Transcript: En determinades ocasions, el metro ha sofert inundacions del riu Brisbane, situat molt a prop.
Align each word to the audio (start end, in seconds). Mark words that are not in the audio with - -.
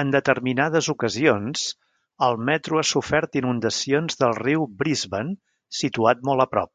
En 0.00 0.08
determinades 0.14 0.88
ocasions, 0.92 1.62
el 2.30 2.40
metro 2.48 2.80
ha 2.80 2.84
sofert 2.94 3.38
inundacions 3.42 4.20
del 4.24 4.36
riu 4.42 4.66
Brisbane, 4.82 5.38
situat 5.84 6.28
molt 6.32 6.48
a 6.48 6.50
prop. 6.58 6.74